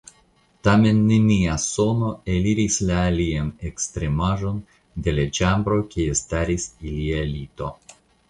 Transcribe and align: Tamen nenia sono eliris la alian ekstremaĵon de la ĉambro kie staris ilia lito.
Tamen 0.67 1.01
nenia 1.09 1.57
sono 1.63 2.07
eliris 2.35 2.77
la 2.91 2.95
alian 3.09 3.51
ekstremaĵon 3.71 4.57
de 5.09 5.15
la 5.19 5.25
ĉambro 5.41 5.79
kie 5.95 6.19
staris 6.23 6.69
ilia 6.93 7.23
lito. 7.37 7.69